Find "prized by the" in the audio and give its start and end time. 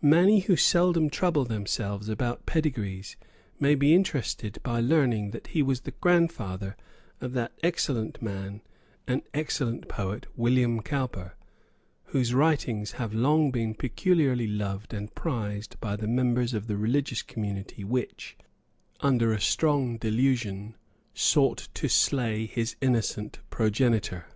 15.16-16.06